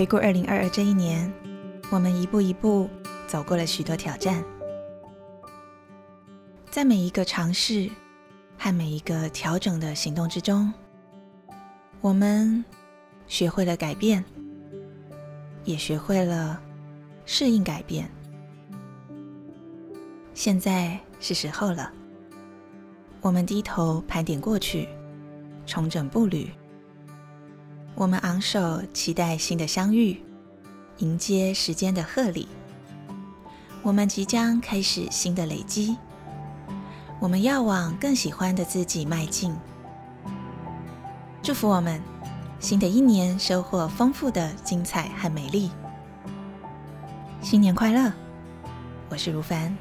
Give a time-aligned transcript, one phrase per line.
[0.00, 1.30] 回顾二零二二这一年，
[1.90, 2.88] 我们一步一步
[3.26, 4.42] 走过了许多挑战，
[6.70, 7.90] 在每一个尝试
[8.56, 10.72] 和每一个调整的行动之中，
[12.00, 12.64] 我们
[13.26, 14.24] 学会了改变，
[15.64, 16.58] 也学会了
[17.26, 18.10] 适应改变。
[20.32, 21.92] 现在是时候了，
[23.20, 24.88] 我们低头盘点过去，
[25.66, 26.50] 重整步履。
[28.00, 30.18] 我们昂首期待新的相遇，
[31.00, 32.48] 迎接时间的贺礼。
[33.82, 35.98] 我们即将开始新的累积，
[37.20, 39.54] 我们要往更喜欢的自己迈进。
[41.42, 42.00] 祝福我们，
[42.58, 45.70] 新的一年收获丰富的精彩和美丽。
[47.42, 48.10] 新年快乐！
[49.10, 49.76] 我是如凡。